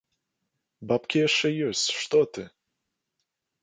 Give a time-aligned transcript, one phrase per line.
[0.93, 2.41] Бабкі яшчэ ёсць, што ты!